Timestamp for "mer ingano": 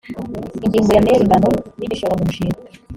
1.05-1.49